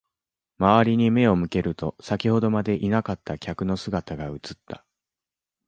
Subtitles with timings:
[0.57, 4.83] 周りに目を向けると、先ほどまでいなかった客の姿が映った。